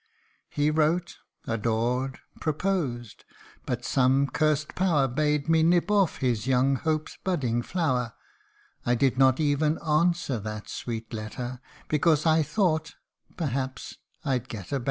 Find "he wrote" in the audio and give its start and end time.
0.49-1.19